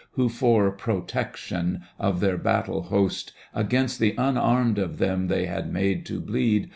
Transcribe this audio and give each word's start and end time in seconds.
Who 0.13 0.29
for" 0.29 0.71
protection" 0.71 1.81
of 2.09 2.21
their 2.21 2.39
battle 2.39 2.81
host 2.81 3.33
Against 3.53 3.99
the 3.99 4.15
unarmed 4.17 4.79
of 4.79 4.97
them 4.97 5.27
they 5.27 5.45
had 5.45 5.71
made 5.71 6.07
to 6.07 6.19
bleed. 6.19 6.69